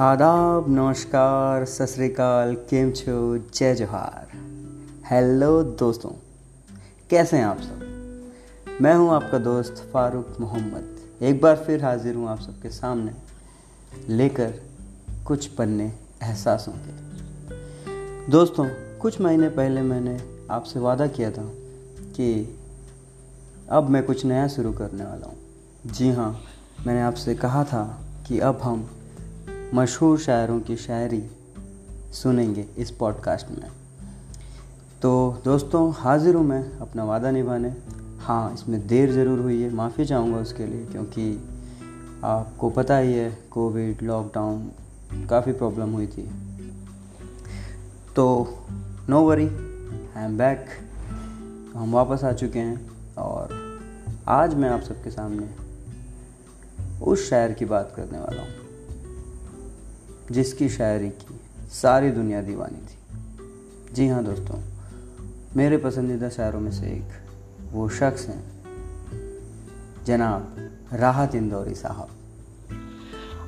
[0.00, 3.38] आदाब, नमस्कार सत श्रीकाल केम छो?
[3.38, 4.26] जय जोहार।
[5.10, 6.10] हेलो दोस्तों,
[7.10, 8.78] कैसे हैं आप सब?
[8.80, 13.12] मैं हूँ आपका दोस्त फारूक मोहम्मद। एक बार फिर हाजिर हूँ आप सबके सामने
[14.08, 14.54] लेकर
[15.26, 18.66] कुछ पन्ने एहसासों के। दोस्तों,
[18.98, 20.18] कुछ महीने पहले मैंने
[20.50, 21.48] आपसे वादा किया था
[22.16, 22.58] कि
[23.70, 25.36] अब मैं कुछ नया शुरू करने वाला हूँ।
[25.86, 26.40] जी हाँ
[26.86, 28.90] मैंने आपसे कहा था कि अब हम
[29.74, 31.22] मशहूर शायरों की शायरी
[32.12, 33.68] सुनेंगे इस पॉडकास्ट में।
[35.02, 37.72] तो दोस्तों, हाजिर हूँ मैं अपना वादा निभाने।
[38.18, 41.32] हाँ इसमें देर ज़रूर हुई है, माफ़ी चाहूँगा उसके लिए, क्योंकि
[42.24, 46.28] आपको पता ही है, कोविड लॉकडाउन काफ़ी प्रॉब्लम हुई थी।
[48.16, 48.26] तो
[49.08, 50.66] no worry I am back
[51.74, 53.52] हम वापस आ चुके हैं, और
[54.28, 55.48] आज मैं आप सबके सामने
[57.02, 58.66] उस शायर की बात करने वाला हूँ।
[60.32, 61.40] जिसकी शायरी की,
[61.72, 64.60] सारी दुनिया दीवानी थी। जी हाँ दोस्तों,
[65.56, 68.42] मेरे पसंदीदा शायरों में से एक वो शख्स हैं,
[70.06, 72.08] जनाब राहत इंदौरी साहब।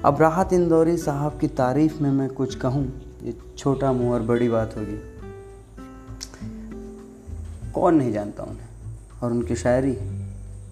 [0.04, 2.84] अब राहत इंदौरी साहब की तारीफ़ में मैं कुछ कहूँ,
[3.22, 4.98] ये छोटा मुँह और बड़ी बात होगी।
[7.72, 8.68] कौन नहीं जानता उन्हें,
[9.22, 9.96] और उनकी शायरी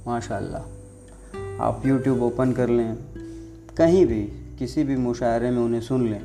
[0.07, 2.97] माशाल्लाह। आप यूट्यूब ओपन कर लें,
[3.77, 4.23] कहीं भी
[4.59, 6.23] किसी भी मुशायरे में उन्हें सुन लें।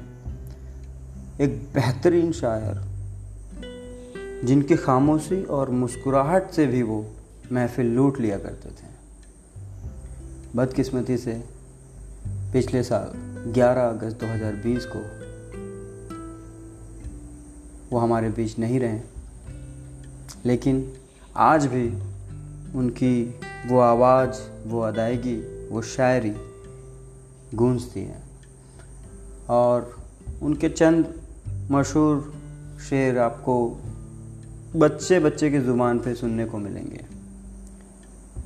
[1.42, 2.81] एक बेहतरीन शायर,
[4.45, 7.09] जिनकी खामोशी और मुस्कुराहट से भी वो
[7.52, 8.90] महफिल लूट लिया करते थे।
[10.56, 11.44] बदकिस्मती से
[12.28, 13.12] पिछले साल
[13.53, 15.00] 11 अगस्त 2020 को
[17.92, 19.02] वो हमारे बीच नहीं रहे।
[20.45, 20.94] लेकिन
[21.36, 21.88] आज भी
[22.78, 23.36] उनकी
[23.68, 26.53] वो आवाज़, वो अदायगी, वो शायरी
[27.53, 28.24] गूंजती है।
[29.50, 30.03] और
[30.41, 31.22] उनके चंद
[31.72, 32.34] मशहूर
[32.90, 33.69] शेर आपको
[34.75, 37.06] बच्चे बच्चे की ज़ुबान पे सुनने को मिलेंगे।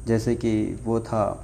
[0.08, 1.44] जैसे कि वो था,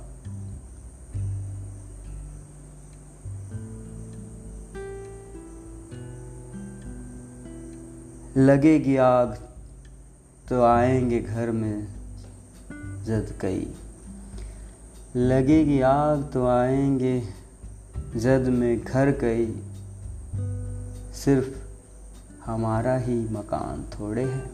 [8.38, 9.38] लगेगी आग
[10.50, 11.88] तो आएँगे घर में
[13.06, 13.74] जद कई।
[15.16, 17.43] लगेगी आग तो आएँगे
[18.16, 19.64] जद में घर कई
[21.14, 21.60] सिर्फ़
[22.46, 24.52] हमारा ही मकान थोड़े हैं।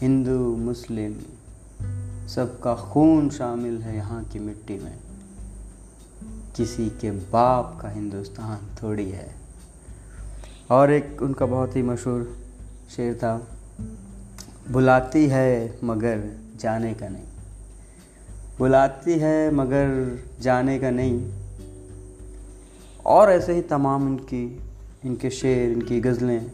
[0.00, 1.14] हिंदू, मुस्लिम
[2.28, 4.98] सबका खून शामिल है यहाँ की मिट्टी में।
[6.56, 9.34] किसी के बाप का हिंदुस्तान थोड़ी है।
[10.70, 12.38] और एक उनका बहुत ही मशहूर
[12.96, 13.46] शेर था,
[14.70, 17.24] बुलाती है मगर जाने का नहीं।
[18.58, 21.32] बुलाती है, मगर जाने का नहीं।
[23.06, 24.60] और ऐसे ही तमाम इनकी,
[25.04, 26.52] इनके शेर, इनकी गज़लें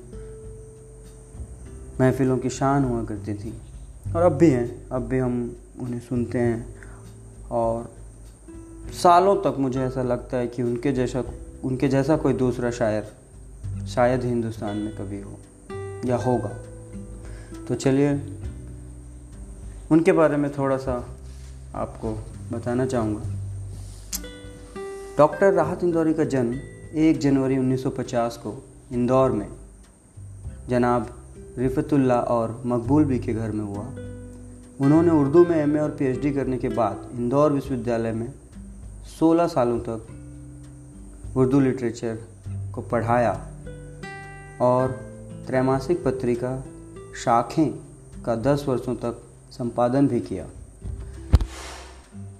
[2.00, 3.54] महफिलों की शान हुआ करती थी।
[4.16, 6.76] और अब भी हैं, अब भी हम उन्हें सुनते हैं।
[7.50, 7.94] और
[9.02, 11.24] सालों तक मुझे ऐसा लगता है कि उनके जैसा
[11.64, 13.12] उनके जैसा कोई दूसरा शायर,
[13.86, 15.38] शायद हिंदुस्तान में कभी हो,
[16.04, 16.58] या होगा।
[17.68, 18.20] तो चलिए,
[19.90, 21.16] उनके बारे में थोड़ा सा
[21.74, 22.12] आपको
[22.52, 23.22] बताना चाहूँगा।
[25.18, 26.54] डॉक्टर राहत इंदौरी का जन्म
[26.98, 28.54] 1 जनवरी 1950 को
[28.92, 29.48] इंदौर में,
[30.68, 31.08] जनाब
[31.58, 33.84] रिफतुल्ला और मकबूल भी के घर में हुआ।
[34.80, 38.32] उन्होंने उर्दू में एमए और पीएचडी करने के बाद इंदौर विश्वविद्यालय में
[39.20, 42.18] 16 सालों तक उर्दू लिटरेचर
[42.74, 43.32] को पढ़ाया
[44.60, 44.90] और
[45.46, 46.64] त्रैमासिक पत्रिका
[47.24, 47.70] शाखें
[48.24, 50.46] का 10 वर्षों तक संपादन भी किया।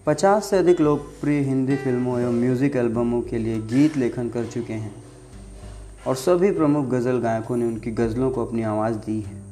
[0.06, 4.72] पचास से अधिक लोकप्रिय हिंदी फ़िल्मों एवं म्यूज़िक एल्बमों के लिए गीत लेखन कर चुके
[4.72, 4.94] हैं।
[6.06, 9.42] और सभी प्रमुख गज़ल गायकों ने उनकी गज़लों को अपनी आवाज़ दी है।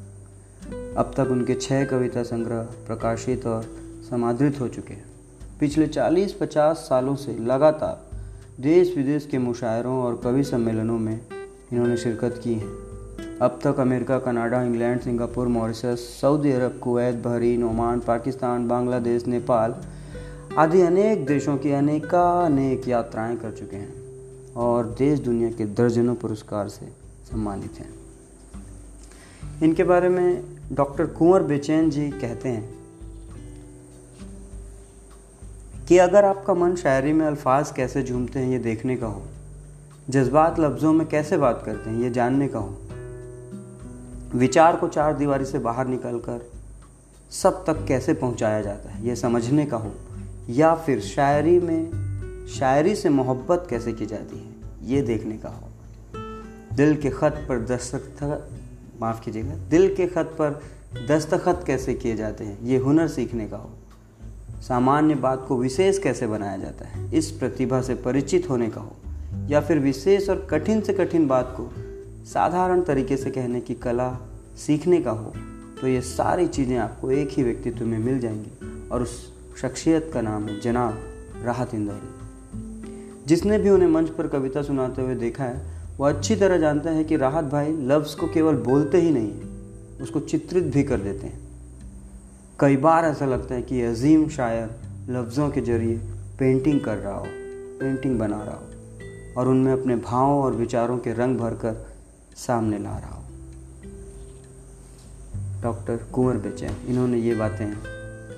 [0.94, 3.62] अब तक उनके छः कविता संग्रह प्रकाशित और
[4.10, 5.04] समादृत हो चुके हैं।
[5.60, 8.10] पिछले 40-50 सालों से लगातार
[8.62, 11.20] देश विदेश के मुशायरों और कवि सम्मेलनों में
[11.72, 12.68] इन्होंने शिरकत की है।
[13.42, 19.76] अब तक America, Canada, England, Singapore, Mauritius, Saudi Arabia, Kuwait, Bahrain, Oman, Pakistan, Bangladesh, Nepal
[20.58, 26.68] आदि अनेक देशों की अनेकानेक यात्राएँ कर चुके हैं और देश दुनिया के दर्जनों पुरस्कार
[26.68, 26.86] से
[27.30, 27.88] सम्मानित हैं।
[29.62, 32.68] इनके बारे में डॉक्टर कुंवर बेचैन जी कहते हैं
[35.88, 39.22] कि अगर आपका मन शायरी में अल्फाज कैसे झूमते हैं, ये देखने का हो,
[40.10, 42.78] जज्बात लफ्ज़ों में कैसे बात करते हैं, ये जानने का हो,
[44.38, 46.50] विचार को चार दीवारी से बाहर निकलकर
[47.32, 49.94] सब तक कैसे पहुँचाया जाता है, ये समझने का हो
[50.50, 51.90] या फिर शायरी में,
[52.46, 54.54] शायरी से मोहब्बत कैसे की जाती है?
[54.90, 55.68] ये देखने का हो
[56.76, 58.50] दिल के ख़त पर दस्तखत,
[59.00, 60.62] माफ़ कीजिएगा, दिल के ख़त पर
[61.08, 62.60] दस्तखत कैसे किए जाते हैं?
[62.62, 63.70] ये हुनर सीखने का हो
[64.60, 67.14] सामान्य बात को विशेष कैसे बनाया जाता है?
[67.14, 68.96] इस प्रतिभा से परिचित होने का हो
[69.50, 71.70] या फिर विशेष और कठिन से कठिन बात को
[72.24, 74.18] साधारण तरीके से कहने की कला
[74.56, 75.32] सीखने का हो
[75.80, 80.20] तो ये सारी चीज़ें आपको एक ही व्यक्तित्व में मिल जाएँगी और उस शख्सियत का
[80.20, 80.98] नाम है जनाब
[81.44, 86.58] राहत इंदौरी। जिसने भी उन्हें मंच पर कविता सुनाते हुए देखा है, वो अच्छी तरह
[86.58, 89.32] जानता है कि राहत भाई लफ्ज़ को केवल बोलते ही नहीं,
[90.02, 91.40] उसको चित्रित भी कर देते हैं।
[92.60, 94.70] कई बार ऐसा लगता है कि अजीम शायर
[95.10, 95.96] लफ्ज़ों के ज़रिए
[96.38, 97.26] पेंटिंग कर रहा हो,
[97.80, 98.68] पेंटिंग बना रहा हो,
[99.36, 101.86] और उनमें अपने भावों और विचारों के रंग भरकर
[102.36, 103.22] सामने ला रहा हो।
[105.62, 107.66] डॉक्टर कुंवर बेचैन, इन्होंने ये बातें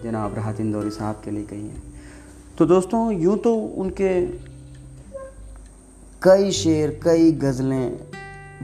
[0.04, 1.82] जनाब राहत इंदौरी साहब के लिए कही हैं।
[2.58, 4.26] तो दोस्तों, यूँ तो उनके
[6.22, 7.98] कई शेर, कई गज़लें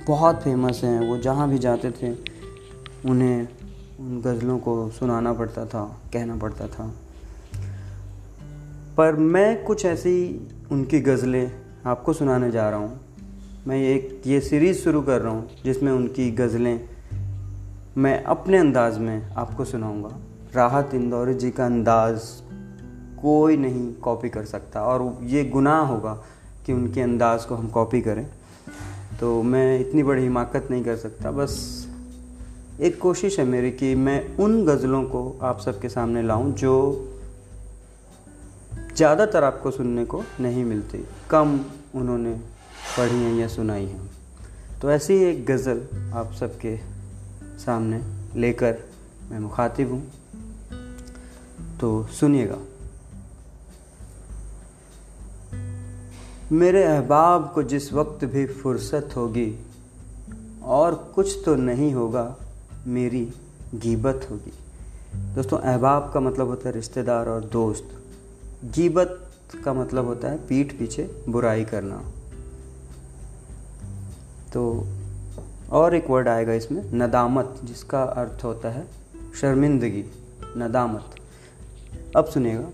[0.07, 2.13] बहुत फ़ेमस हैं। वो जहाँ भी जाते थे,
[3.11, 3.49] उन्हें
[4.01, 6.95] उन गज़लों को सुनाना पड़ता था, कहना पड़ता था।
[8.97, 11.53] पर मैं कुछ ऐसी उनकी गज़लें
[11.87, 13.01] आपको सुनाने जा रहा हूँ।
[13.67, 16.89] मैं एक, ये सीरीज़ शुरू कर रहा हूँ, जिसमें उनकी गज़लें
[17.99, 20.19] मैं अपने अंदाज में आपको सुनाऊँगा।
[20.55, 22.23] राहत इंदौरी जी का अंदाज़
[23.21, 26.13] कोई नहीं कॉपी कर सकता और ये गुनाह होगा
[26.67, 28.27] कि उनके अंदाज़ को हम कॉपी करें।
[29.21, 31.87] तो मैं इतनी बड़ी हिमाकत नहीं कर सकता, बस
[32.81, 36.75] एक कोशिश है मेरी कि मैं उन गज़लों को आप सबके सामने लाऊं जो
[38.97, 41.61] ज़्यादातर आपको सुनने को नहीं मिलती, कम
[41.95, 42.33] उन्होंने
[42.97, 44.11] पढ़ी हैं या सुनाई हैं।
[44.83, 46.77] तो ऐसी एक गज़ल आप सबके
[47.59, 48.01] सामने
[48.41, 48.79] लेकर
[49.31, 50.03] मैं मुखातिब हूँ।
[51.81, 52.59] तो सुनिएगा।
[56.53, 59.59] मेरे अहबाब को जिस वक्त भी फुर्सत होगी,
[60.63, 62.37] और कुछ तो नहीं होगा,
[62.87, 63.33] मेरी
[63.75, 64.53] गीबत होगी।
[65.35, 67.91] दोस्तों, अहबाब का मतलब होता है रिश्तेदार और दोस्त।
[68.65, 69.31] गीबत
[69.65, 72.03] का मतलब होता है पीठ पीछे बुराई करना।
[74.53, 74.87] तो
[75.71, 78.87] और एक वर्ड आएगा इसमें, नदामत, जिसका अर्थ होता है
[79.41, 80.05] शर्मिंदगी,
[80.57, 81.15] नदामत।
[82.17, 82.71] अब सुनिएगा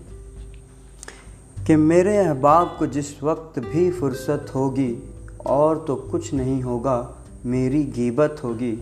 [1.63, 5.03] कि मेरे अहबाब को जिस वक्त भी फुर्सत होगी
[5.45, 8.79] और तो कुछ नहीं होगा, मेरी गीबत होगी।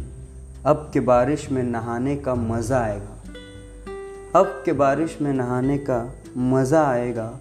[0.65, 6.87] अब के बारिश में नहाने का मज़ा आएगा। अब के बारिश में नहाने का मज़ा
[6.87, 7.39] आएगा।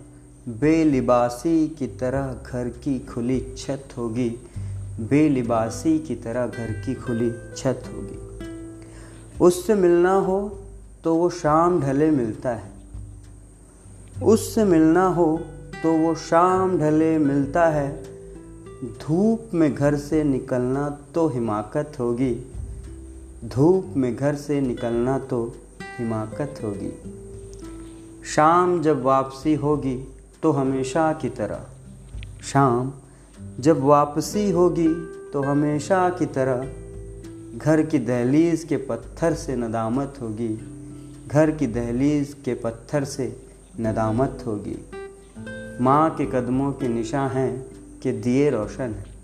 [0.49, 4.29] बेलिबासी की तरह घर की खुली छत होगी।
[5.01, 8.19] बेलिबासी की तरह घर की खुली छत होगी।
[9.41, 10.61] उससे मिलना हो
[11.05, 12.74] तो वो शाम ढले मिलता है।
[14.23, 15.41] उससे मिलना हो
[15.83, 18.03] तो वो शाम ढले मिलता है।
[18.85, 22.35] धूप में घर से निकलना तो हिमाकत होगी।
[23.45, 25.55] धूप में घर से निकलना तो
[25.99, 26.93] हिमाकत होगी।
[28.25, 30.09] शाम जब वापसी होगी
[30.43, 31.67] तो हमेशा की तरह।
[32.43, 32.93] शाम
[33.61, 34.89] जब वापसी होगी
[35.33, 36.67] तो हमेशा की तरह।
[37.59, 40.61] घर की दहलीज के पत्थर से नदामत होगी।
[41.29, 43.44] घर की दहलीज के पत्थर से
[43.81, 44.79] नदामत होगी।
[45.81, 47.67] माँ के कदमों के निशा हैं
[48.03, 49.15] कि दिए रोशन हैं।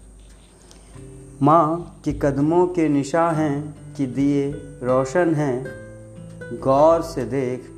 [1.43, 4.51] माँ के कदमों के निशा हैं कि दिए
[4.83, 5.67] रोशन हैं।
[6.61, 7.71] गौर से देख,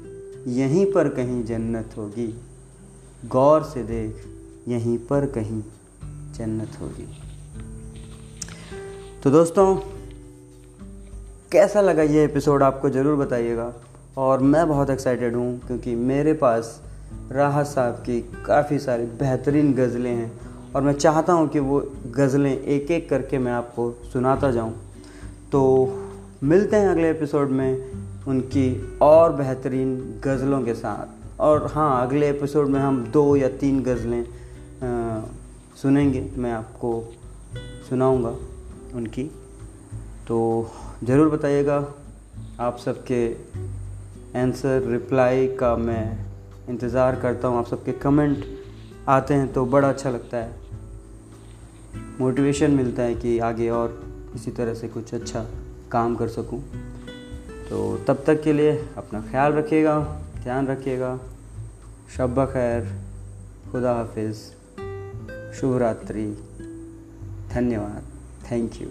[0.48, 2.40] यहीं पर कहीं जन्नत होगी।
[3.24, 4.26] गौर से देख,
[4.68, 5.62] यहीं पर कहीं
[6.34, 7.08] जन्नत होगी।
[9.22, 9.76] तो दोस्तों,
[11.52, 12.62] कैसा लगा ये एपिसोड?
[12.62, 13.74] आपको ज़रूर बताइएगा।
[14.16, 16.80] और मैं बहुत एक्साइटेड हूँ क्योंकि मेरे पास
[17.32, 20.30] राहत साहब की काफ़ी सारी बेहतरीन गज़लें हैं
[20.74, 21.80] और मैं चाहता हूँ कि वो
[22.16, 24.74] गज़लें एक एक करके मैं आपको सुनाता जाऊँ।
[25.52, 25.62] तो
[26.42, 27.92] मिलते हैं अगले एपिसोड में
[28.28, 33.82] उनकी और बेहतरीन गज़लों के साथ। और हाँ अगले एपिसोड में हम दो या तीन
[33.82, 34.24] गज़लें
[35.82, 36.92] सुनेंगे, मैं आपको
[37.88, 38.34] सुनाऊँगा
[38.96, 39.24] उनकी।
[40.28, 40.70] तो
[41.04, 41.76] ज़रूर बताइएगा
[42.60, 43.26] आप सबके
[44.36, 46.26] आंसर रिप्लाई का मैं
[46.68, 48.44] इंतज़ार करता हूँ। आप सबके कमेंट
[49.08, 50.54] आते हैं तो बड़ा अच्छा लगता है।
[52.20, 54.00] मोटिवेशन मिलता है कि आगे और
[54.34, 55.44] इसी तरह से कुछ अच्छा
[55.92, 56.60] काम कर सकूँ।
[57.70, 59.98] तो तब तक के लिए अपना ख्याल रखिएगा,
[60.42, 61.18] ध्यान रखिएगा।
[62.16, 62.92] शब खैर,
[63.72, 64.42] खुदा हाफिज़।
[65.52, 66.26] शुभ रात्रि।
[67.54, 68.02] धन्यवाद।
[68.50, 68.88] Thank you